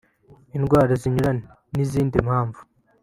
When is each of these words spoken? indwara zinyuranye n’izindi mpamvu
indwara 0.57 0.93
zinyuranye 1.01 1.45
n’izindi 1.75 2.15
mpamvu 2.27 2.61